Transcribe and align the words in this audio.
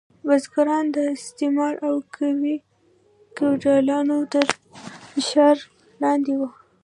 بزګران 0.27 0.85
د 0.95 0.97
استثمار 1.17 1.73
او 1.87 1.95
فیوډالانو 3.37 4.17
تر 4.31 4.45
فشار 5.11 5.55
لاندې 6.01 6.33
وو. 6.39 6.49